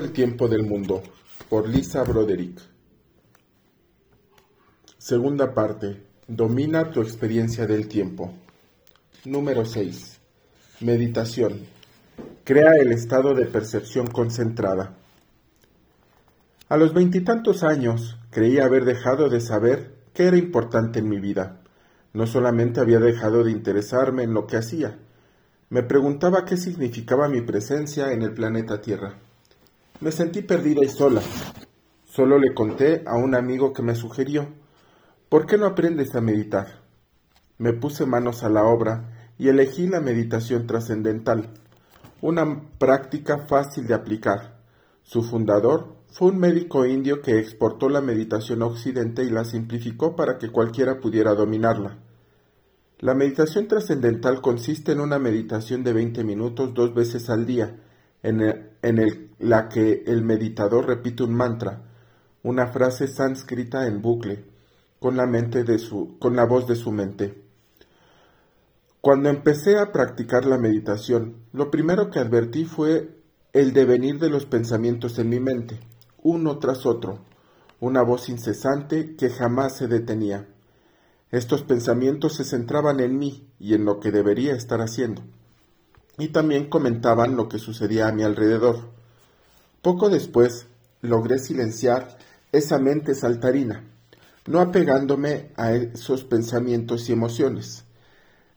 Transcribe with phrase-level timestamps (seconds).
[0.00, 1.02] El tiempo del mundo
[1.50, 2.58] por Lisa Broderick.
[4.96, 6.06] Segunda parte.
[6.26, 8.32] Domina tu experiencia del tiempo.
[9.26, 10.18] Número 6.
[10.80, 11.66] Meditación.
[12.44, 14.96] Crea el estado de percepción concentrada.
[16.70, 21.60] A los veintitantos años creía haber dejado de saber qué era importante en mi vida.
[22.14, 24.96] No solamente había dejado de interesarme en lo que hacía,
[25.68, 29.29] me preguntaba qué significaba mi presencia en el planeta Tierra.
[30.00, 31.20] Me sentí perdida y sola.
[32.06, 34.48] Solo le conté a un amigo que me sugirió,
[35.28, 36.80] ¿por qué no aprendes a meditar?
[37.58, 41.50] Me puse manos a la obra y elegí la meditación trascendental,
[42.22, 44.62] una práctica fácil de aplicar.
[45.02, 50.16] Su fundador fue un médico indio que exportó la meditación a Occidente y la simplificó
[50.16, 51.98] para que cualquiera pudiera dominarla.
[53.00, 57.76] La meditación trascendental consiste en una meditación de 20 minutos dos veces al día,
[58.22, 61.82] en, la que el meditador repite un mantra,
[62.42, 64.44] una frase sánscrita en bucle,
[64.98, 67.42] con la, mente de su, con la voz de su mente.
[69.00, 73.08] Cuando empecé a practicar la meditación, lo primero que advertí fue
[73.54, 75.80] el devenir de los pensamientos en mi mente,
[76.22, 77.20] uno tras otro,
[77.80, 80.46] una voz incesante que jamás se detenía.
[81.30, 85.22] Estos pensamientos se centraban en mí y en lo que debería estar haciendo
[86.20, 88.90] y también comentaban lo que sucedía a mi alrededor.
[89.82, 90.66] Poco después
[91.00, 92.18] logré silenciar
[92.52, 93.84] esa mente saltarina,
[94.46, 97.84] no apegándome a esos pensamientos y emociones.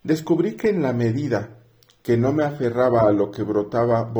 [0.03, 1.57] Descubrí que en la medida
[2.01, 4.11] que no me aferraba a lo que brotaba,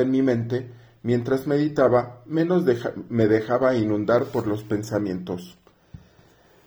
[0.00, 0.70] en mi mente,
[1.02, 2.64] mientras meditaba, menos
[3.08, 5.58] me dejaba inundar por los pensamientos.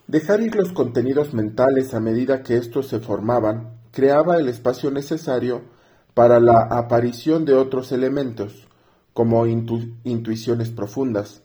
[0.07, 5.61] Dejar ir los contenidos mentales a medida que estos se formaban creaba el espacio necesario
[6.13, 8.67] para la aparición de otros elementos,
[9.13, 11.41] como intuiciones profundas,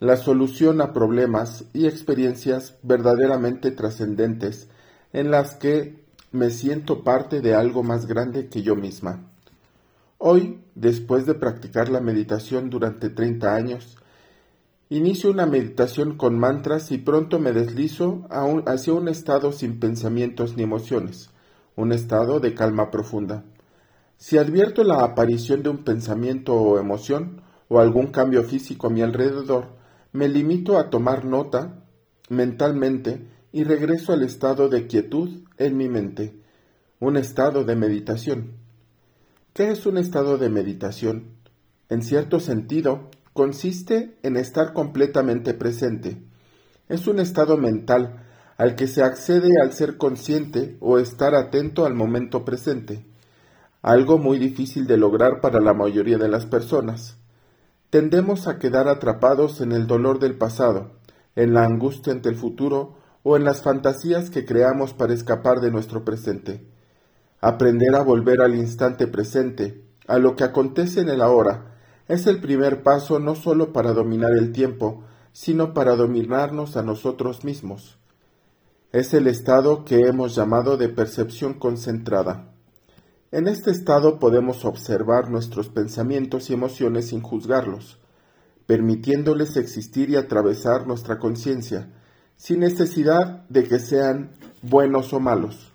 [0.00, 4.68] la solución a problemas y experiencias verdaderamente trascendentes
[5.12, 9.24] en las que me siento parte de algo más grande que yo misma.
[10.18, 13.96] Hoy, después de practicar la meditación durante 30 años,
[14.88, 18.26] inicio una meditación con mantras y pronto me deslizo
[18.66, 21.30] hacia un estado sin pensamientos ni emociones,
[21.78, 23.44] un estado de calma profunda.
[24.16, 29.00] Si advierto la aparición de un pensamiento o emoción o algún cambio físico a mi
[29.00, 29.76] alrededor,
[30.12, 31.84] me limito a tomar nota
[32.30, 36.42] mentalmente y regreso al estado de quietud en mi mente,
[36.98, 38.54] un estado de meditación.
[39.52, 41.36] ¿Qué es un estado de meditación?
[41.88, 46.20] En cierto sentido, consiste en estar completamente presente.
[46.88, 48.27] Es un estado mental
[48.58, 53.06] al que se accede al ser consciente o estar atento al momento presente,
[53.82, 57.16] algo muy difícil de lograr para la mayoría de las personas.
[57.90, 60.90] Tendemos a quedar atrapados en el dolor del pasado,
[61.36, 65.70] en la angustia ante el futuro o en las fantasías que creamos para escapar de
[65.70, 66.66] nuestro presente.
[67.40, 71.76] Aprender a volver al instante presente, a lo que acontece en el ahora,
[72.08, 77.44] es el primer paso no solo para dominar el tiempo, sino para dominarnos a nosotros
[77.44, 77.97] mismos.
[78.90, 82.54] Es el estado que hemos llamado de percepción concentrada.
[83.30, 87.98] En este estado podemos observar nuestros pensamientos y emociones sin juzgarlos,
[88.64, 91.90] permitiéndoles existir y atravesar nuestra conciencia,
[92.38, 94.30] sin necesidad de que sean
[94.62, 95.74] buenos o malos.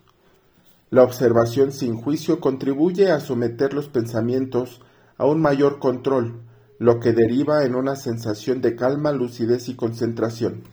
[0.90, 4.82] La observación sin juicio contribuye a someter los pensamientos
[5.20, 6.42] a un mayor control,
[6.80, 10.64] lo que deriva en una sensación de calma, lucidez y concentración.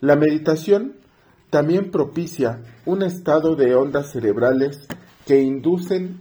[0.00, 0.99] La meditación
[1.50, 4.86] también propicia un estado de ondas cerebrales
[5.26, 6.20] que inducen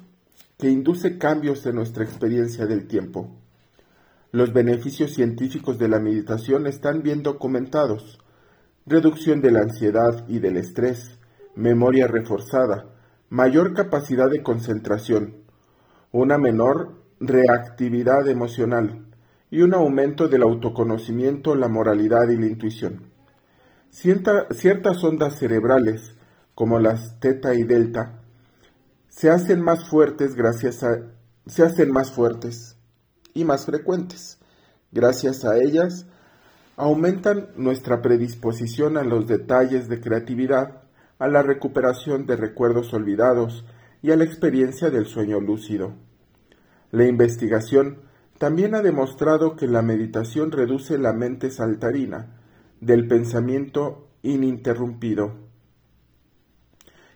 [0.57, 3.29] que induce cambios en nuestra experiencia del tiempo.
[4.33, 8.19] Los beneficios científicos de la meditación están bien documentados.
[8.85, 11.17] Reducción de la ansiedad y del estrés,
[11.55, 12.87] memoria reforzada,
[13.29, 15.37] mayor capacidad de concentración,
[16.11, 19.05] una menor reactividad emocional
[19.49, 23.09] y un aumento del autoconocimiento, la moralidad y la intuición
[23.91, 26.15] ciertas ondas cerebrales,
[26.55, 28.21] como las teta y delta,
[29.07, 31.01] se hacen más fuertes gracias a
[31.45, 32.77] se hacen más fuertes
[33.33, 34.39] y más frecuentes.
[34.91, 36.05] Gracias a ellas
[36.77, 40.83] aumentan nuestra predisposición a los detalles de creatividad,
[41.17, 43.65] a la recuperación de recuerdos olvidados
[44.01, 45.93] y a la experiencia del sueño lúcido.
[46.91, 47.97] La investigación
[48.37, 52.38] también ha demostrado que la meditación reduce la mente saltarina,
[52.81, 55.33] del pensamiento ininterrumpido,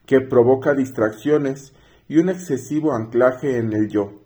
[0.05, 1.73] que provoca distracciones
[2.07, 4.23] y un excesivo anclaje en el yo.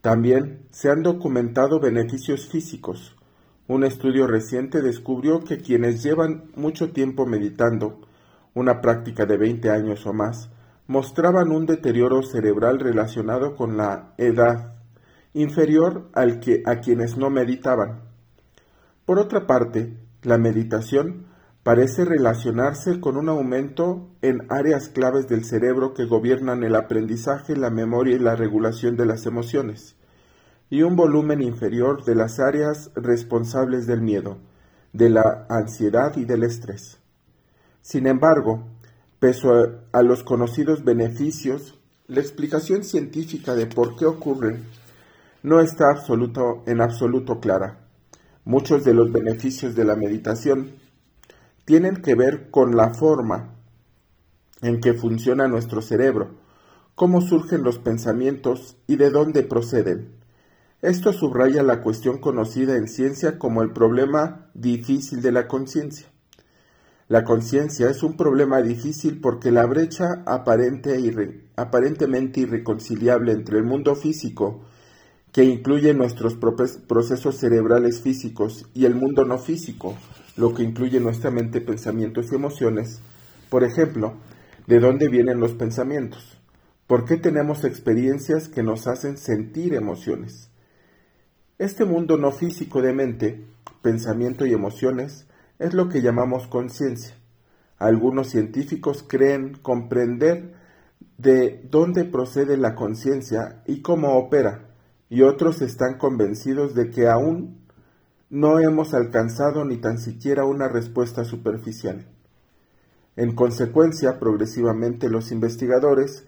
[0.00, 3.16] También se han documentado beneficios físicos.
[3.66, 8.00] Un estudio reciente descubrió que quienes llevan mucho tiempo meditando,
[8.54, 10.50] una práctica de 20 años o más,
[10.86, 14.74] mostraban un deterioro cerebral relacionado con la edad,
[15.34, 18.02] inferior al que a quienes no meditaban.
[19.04, 21.26] Por otra parte, la meditación
[21.62, 27.70] parece relacionarse con un aumento en áreas claves del cerebro que gobiernan el aprendizaje, la
[27.70, 29.96] memoria y la regulación de las emociones,
[30.70, 34.38] y un volumen inferior de las áreas responsables del miedo,
[34.92, 36.98] de la ansiedad y del estrés.
[37.82, 38.64] Sin embargo,
[39.18, 39.48] pese
[39.92, 44.64] a, los conocidos beneficios, la explicación científica de por qué ocurren
[45.42, 45.94] no está
[46.66, 47.87] en absoluto clara.
[48.48, 50.70] Muchos de los beneficios de la meditación
[51.66, 53.56] tienen que ver con la forma
[54.62, 56.30] en que funciona nuestro cerebro,
[56.94, 60.14] cómo surgen los pensamientos y de dónde proceden.
[60.80, 66.06] Esto subraya la cuestión conocida en ciencia como el problema difícil de la conciencia.
[67.06, 70.98] La conciencia es un problema difícil porque la brecha aparente
[71.54, 74.62] aparentemente irreconciliable entre el mundo físico,
[75.32, 79.94] que incluye nuestros procesos cerebrales físicos, y el mundo no físico,
[80.36, 83.00] lo que incluye nuestra mente, pensamientos y emociones.
[83.50, 84.14] Por ejemplo,
[84.66, 86.38] ¿de dónde vienen los pensamientos?
[86.86, 90.50] ¿Por qué tenemos experiencias que nos hacen sentir emociones?
[91.58, 93.44] Este mundo no físico de mente,
[93.82, 95.26] pensamiento y emociones
[95.58, 97.16] es lo que llamamos conciencia.
[97.78, 100.54] Algunos científicos creen comprender
[101.16, 104.67] de dónde procede la conciencia y cómo opera,
[105.10, 107.66] y otros están convencidos de que aún
[108.30, 112.06] no hemos alcanzado ni tan siquiera una respuesta superficial.
[113.16, 116.26] En consecuencia, progresivamente los investigadores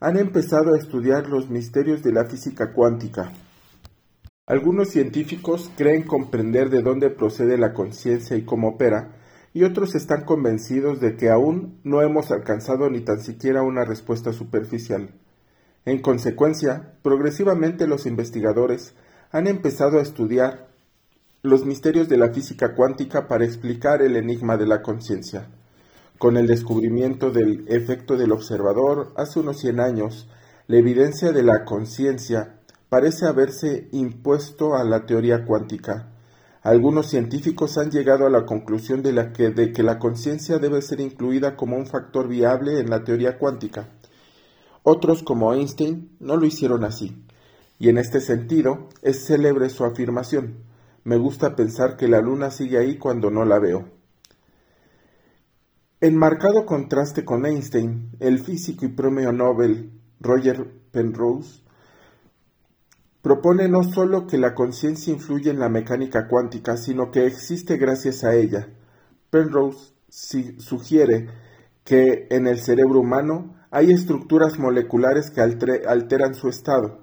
[0.00, 3.32] han empezado a estudiar los misterios de la física cuántica.
[4.46, 9.14] Algunos científicos creen comprender de dónde procede la conciencia y cómo opera,
[9.54, 14.32] y otros están convencidos de que aún no hemos alcanzado ni tan siquiera una respuesta
[14.32, 15.10] superficial.
[15.84, 18.94] En consecuencia, progresivamente los investigadores
[19.32, 20.68] han empezado a estudiar
[21.42, 25.48] los misterios de la física cuántica para explicar el enigma de la conciencia.
[26.18, 30.28] Con el descubrimiento del efecto del observador hace unos 100 años,
[30.68, 36.10] la evidencia de la conciencia parece haberse impuesto a la teoría cuántica.
[36.62, 41.00] Algunos científicos han llegado a la conclusión de, la de que la conciencia debe ser
[41.00, 43.88] incluida como un factor viable en la teoría cuántica.
[44.82, 47.24] Otros, como Einstein, no lo hicieron así,
[47.78, 50.64] y en este sentido es célebre su afirmación.
[51.04, 53.88] Me gusta pensar que la luna sigue ahí cuando no la veo.
[56.00, 61.62] En marcado contraste con Einstein, el físico y premio Nobel Roger Penrose
[63.22, 68.24] propone no solo que la conciencia influye en la mecánica cuántica, sino que existe gracias
[68.24, 68.68] a ella.
[69.30, 71.28] Penrose sugiere
[71.84, 76.98] que en el cerebro humano hay estructuras moleculares que alteran su estado,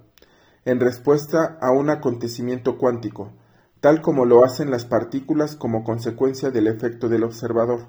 [0.66, 3.33] en respuesta a un acontecimiento cuántico,
[3.81, 7.88] tal como lo hacen las partículas como consecuencia del efecto del observador.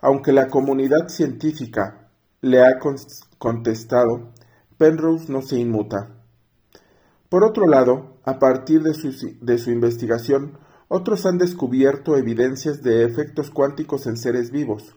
[0.00, 2.08] Aunque la comunidad científica
[2.42, 2.78] le ha
[3.38, 4.30] contestado,
[4.78, 6.10] Penrose no se inmuta.
[7.28, 13.02] Por otro lado, a partir de su, de su, investigación, otros han descubierto evidencias de
[13.02, 14.94] efectos cuánticos en seres vivos,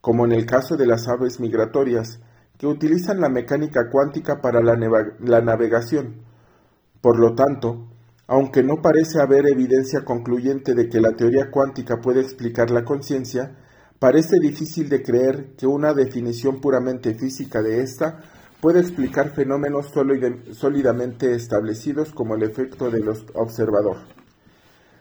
[0.00, 2.20] como en el caso de las aves migratorias,
[2.62, 4.76] que utilizan la mecánica cuántica para la,
[5.40, 6.22] navegación.
[7.00, 7.88] Por lo tanto,
[8.28, 13.56] aunque no parece haber evidencia concluyente de que la teoría cuántica puede explicar la conciencia,
[13.98, 18.20] parece difícil de creer que una definición puramente física de ésta
[18.60, 19.92] pueda explicar fenómenos
[20.52, 23.96] sólidamente establecidos como el efecto del observador.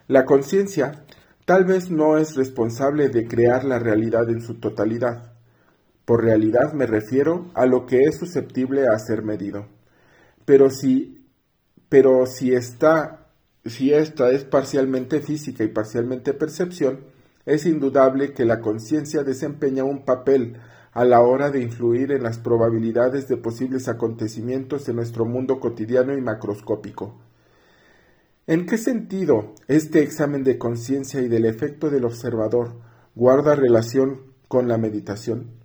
[0.07, 1.05] La conciencia
[1.45, 5.30] tal vez no es responsable de crear la realidad en su totalidad.
[6.05, 9.67] Por realidad me refiero a lo que es susceptible a ser medido.
[10.45, 11.25] Pero si,
[11.89, 12.53] pero si
[13.65, 17.01] si esta es parcialmente física y parcialmente percepción,
[17.45, 20.57] es indudable que la conciencia desempeña un papel
[20.93, 26.17] a la hora de influir en las probabilidades de posibles acontecimientos en nuestro mundo cotidiano
[26.17, 27.15] y macroscópico.
[28.47, 32.73] ¿En qué sentido este examen de conciencia y del efecto del observador
[33.15, 35.60] guarda relación con la meditación?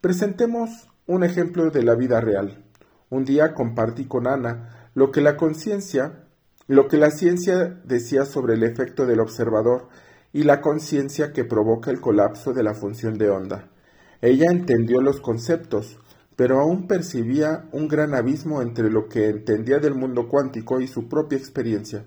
[0.00, 2.64] Presentemos un ejemplo de la vida real.
[3.10, 6.24] Un día compartí con Ana lo que la conciencia
[6.68, 9.88] lo que la ciencia decía sobre el efecto del observador
[10.32, 13.68] y la conciencia que provoca el colapso de la función de onda.
[14.22, 15.98] Ella entendió los conceptos,
[16.36, 21.08] pero aún percibía un gran abismo entre lo que entendía del mundo cuántico y su
[21.08, 22.06] propia experiencia.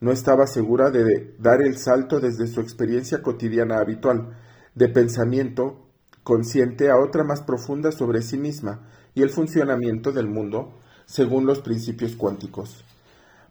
[0.00, 4.36] No estaba segura de dar el salto desde su experiencia cotidiana habitual,
[4.76, 5.87] de pensamiento
[6.28, 8.80] consciente a otra más profunda sobre sí misma
[9.14, 10.74] y el funcionamiento del mundo
[11.06, 12.84] según los principios cuánticos.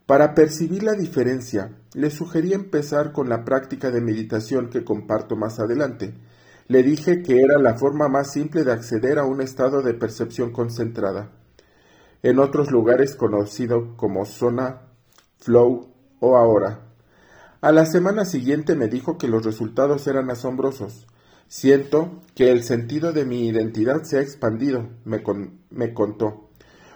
[0.05, 5.59] Para percibir la diferencia, le sugerí empezar con la práctica de meditación que comparto más
[5.59, 6.13] adelante.
[6.67, 10.51] Le dije que era la forma más simple de acceder a un estado de percepción
[10.51, 11.31] concentrada.
[12.21, 14.81] En otros lugares conocido como zona,
[15.39, 15.87] flow
[16.19, 16.81] o ahora.
[17.59, 21.07] A la semana siguiente me dijo que los resultados eran asombrosos.
[21.49, 25.23] Siento que el sentido de mi identidad se ha expandido, me,
[25.93, 26.49] contó.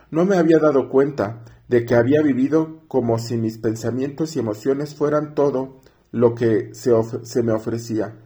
[0.09, 4.93] No me había dado cuenta de que había vivido como si mis pensamientos y emociones
[4.93, 5.79] fueran todo
[6.11, 8.17] lo que se, me ofrecía.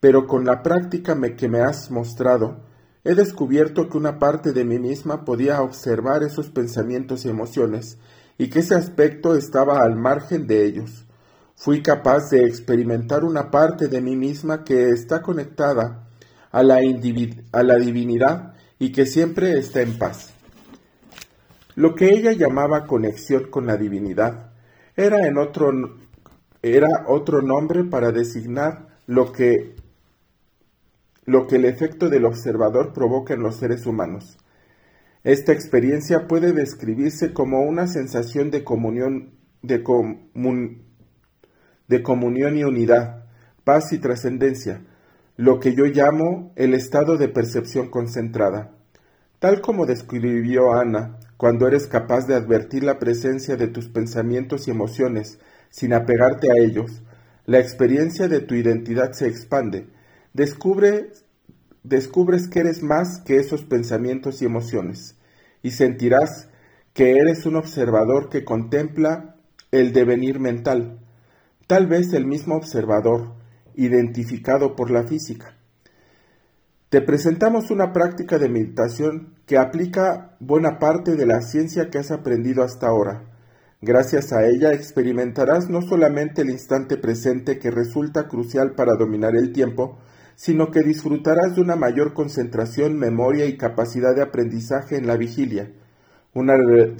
[0.00, 2.64] Pero con la práctica que me has mostrado,
[3.04, 7.98] he descubierto que una parte de mí misma podía observar esos pensamientos y emociones,
[8.36, 11.06] y que ese aspecto estaba al margen de ellos.
[11.62, 16.08] Fui capaz de experimentar una parte de mí misma que está conectada
[16.50, 16.80] a la,
[17.52, 20.34] a la divinidad y que siempre está en paz.
[21.76, 24.50] Lo que ella llamaba conexión con la divinidad
[24.96, 25.70] era, en otro,
[26.62, 29.76] era otro nombre para designar lo que,
[31.26, 34.36] lo que el efecto del observador provoca en los seres humanos.
[35.22, 39.30] Esta experiencia puede describirse como una sensación de comunión,
[39.62, 39.84] de,
[41.92, 43.26] de comunión y unidad,
[43.64, 44.80] paz y trascendencia,
[45.36, 48.70] lo que yo llamo el estado de percepción concentrada.
[49.38, 54.70] Tal como describió Ana, cuando eres capaz de advertir la presencia de tus pensamientos y
[54.70, 57.02] emociones sin apegarte a ellos,
[57.44, 59.88] la experiencia de tu identidad se expande.
[60.32, 61.18] descubres
[62.48, 65.18] que eres más que esos pensamientos y emociones,
[65.62, 66.48] y sentirás
[66.94, 69.36] que eres un observador que contempla
[69.72, 71.01] el devenir mental,
[71.72, 73.32] tal vez el mismo observador,
[73.74, 75.56] identificado por la física.
[76.90, 82.10] Te presentamos una práctica de meditación que aplica buena parte de la ciencia que has
[82.10, 83.22] aprendido hasta ahora.
[83.80, 89.54] Gracias a ella experimentarás no solamente el instante presente que resulta crucial para dominar el
[89.54, 89.98] tiempo,
[90.34, 95.70] sino que disfrutarás de una mayor concentración, memoria y capacidad de aprendizaje en la vigilia,
[96.34, 96.52] una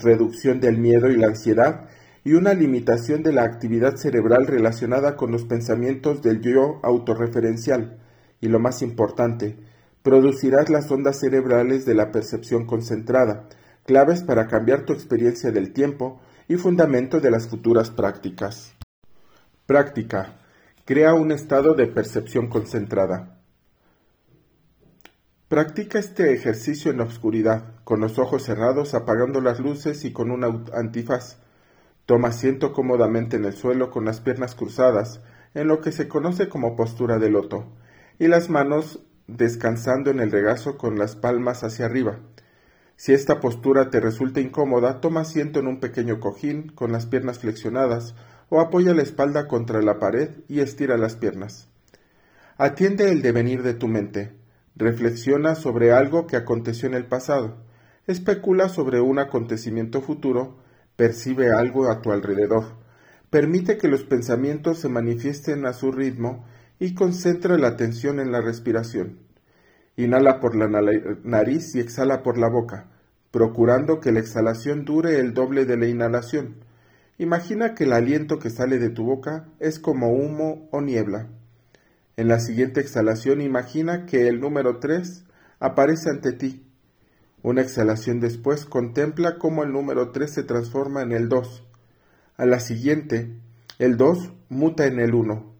[0.02, 1.90] reducción del miedo y la ansiedad
[2.24, 7.98] y una limitación de la actividad cerebral relacionada con los pensamientos del yo autorreferencial,
[8.40, 9.56] y lo más importante,
[10.02, 13.48] producirás las ondas cerebrales de la percepción concentrada,
[13.84, 18.74] claves para cambiar tu experiencia del tiempo y fundamento de las futuras prácticas.
[19.66, 20.38] Práctica.
[20.84, 23.38] Crea un estado de percepción concentrada.
[25.48, 30.30] Practica este ejercicio en la oscuridad, con los ojos cerrados, apagando las luces y con
[30.30, 31.38] un antifaz.
[32.06, 35.20] Toma asiento cómodamente en el suelo con las piernas cruzadas,
[35.54, 37.66] en lo que se conoce como postura de loto,
[38.18, 42.18] y las manos descansando en el regazo con las palmas hacia arriba.
[42.96, 47.38] Si esta postura te resulta incómoda, toma asiento en un pequeño cojín con las piernas
[47.38, 48.14] flexionadas
[48.48, 51.68] o apoya la espalda contra la pared y estira las piernas.
[52.58, 54.36] Atiende el devenir de tu mente.
[54.76, 57.56] Reflexiona sobre algo que aconteció en el pasado.
[58.06, 60.58] Especula sobre un acontecimiento futuro.
[61.02, 62.62] Percibe algo a tu alrededor.
[63.28, 66.46] Permite que los pensamientos se manifiesten a su ritmo
[66.78, 69.18] y concentra la atención en la respiración.
[69.96, 70.68] Inhala por la
[71.24, 72.86] nariz y exhala por la boca,
[73.32, 76.58] procurando que la exhalación dure el doble de la inhalación.
[77.18, 81.26] Imagina que el aliento que sale de tu boca es como humo o niebla.
[82.16, 85.24] En la siguiente exhalación imagina que el número 3
[85.58, 86.61] aparece ante ti.
[87.42, 91.64] Una exhalación después contempla cómo el número 3 se transforma en el 2.
[92.36, 93.36] A la siguiente,
[93.78, 95.52] el 2 muta en el 1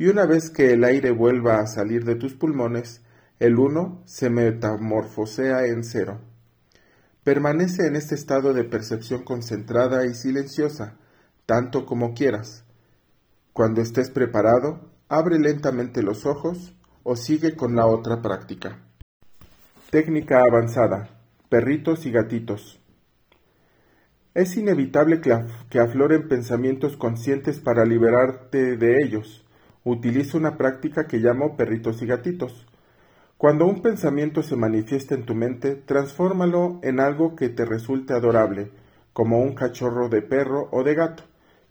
[0.00, 3.02] y una vez que el aire vuelva a salir de tus pulmones,
[3.38, 6.22] el uno se metamorfosea en cero.
[7.22, 10.96] Permanece en este estado de percepción concentrada y silenciosa,
[11.44, 12.64] tanto como quieras.
[13.52, 16.72] Cuando estés preparado, abre lentamente los ojos
[17.02, 18.78] o sigue con la otra práctica.
[19.90, 21.08] Técnica avanzada.
[21.48, 22.80] Perritos y gatitos.
[24.34, 29.44] Es inevitable que, afloren pensamientos conscientes para liberarte de ellos
[29.82, 32.68] utiliza una práctica que llamo perritos y gatitos.
[33.36, 38.70] Cuando un pensamiento se manifiesta en tu mente, transfórmalo en algo que te resulte adorable,
[39.12, 41.24] como un cachorro de perro o de gato.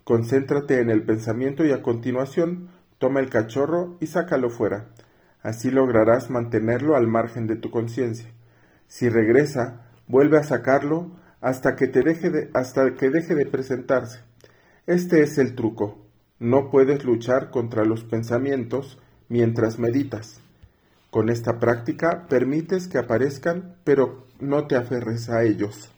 [0.03, 4.87] Concéntrate en el pensamiento y a continuación toma el cachorro y sácalo fuera.
[5.41, 8.29] Así lograrás mantenerlo al margen de tu conciencia.
[8.87, 14.21] Si regresa, vuelve a sacarlo hasta que, te deje de, hasta que deje de presentarse.
[14.85, 15.97] Este es el truco.
[16.39, 20.41] No puedes luchar contra los pensamientos mientras meditas.
[21.11, 25.91] Con esta práctica permites que aparezcan, pero no te aferres a ellos.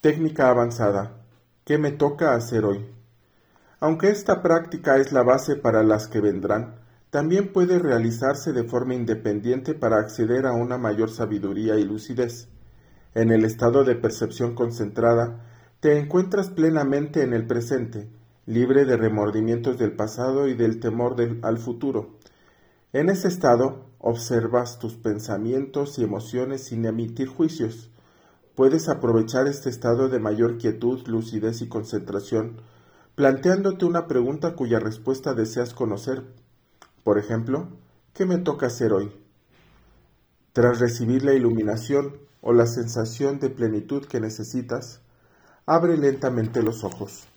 [0.00, 1.12] Técnica avanzada.
[1.64, 2.84] ¿Qué me toca hacer hoy?
[3.80, 6.83] Aunque esta práctica es la base para las que vendrán,
[7.14, 12.48] también puede realizarse de forma independiente para acceder a una mayor sabiduría y lucidez.
[13.14, 15.46] En el estado de percepción concentrada,
[15.78, 18.10] te encuentras plenamente en el presente,
[18.46, 22.18] libre de remordimientos del pasado y del temor al futuro.
[22.92, 27.92] En ese estado, observas tus pensamientos y emociones sin emitir juicios.
[28.56, 32.56] Puedes aprovechar este estado de mayor quietud, lucidez y concentración,
[33.14, 36.24] planteándote una pregunta cuya respuesta deseas conocer.
[37.04, 37.68] Por ejemplo,
[38.14, 39.12] ¿qué me toca hacer hoy?
[40.54, 45.00] Tras recibir la iluminación o la sensación de plenitud que necesitas,
[45.66, 47.28] abre lentamente los ojos.